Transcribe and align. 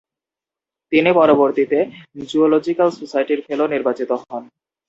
তিনি 0.91 1.09
পরবর্তীতে 1.15 1.77
জ্যুলজিক্যাল 2.29 2.89
সোসাইটির 2.99 3.39
ফেলো 3.47 3.65
নির্বাচিত 3.67 4.09
হন। 4.21 4.43